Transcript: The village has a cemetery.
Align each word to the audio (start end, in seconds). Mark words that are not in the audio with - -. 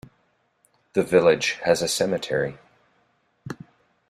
The 0.93 1.03
village 1.03 1.59
has 1.63 1.83
a 1.83 1.87
cemetery. 1.87 2.57